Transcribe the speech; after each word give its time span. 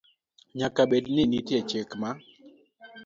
Nyaka 0.59 0.81
bed 0.89 1.05
ni 1.15 1.23
nitie 1.31 1.59
chik 1.69 1.89
ma 2.01 2.09